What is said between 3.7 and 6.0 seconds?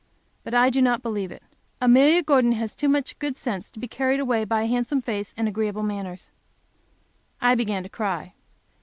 be carried away by a handsome face and agreeable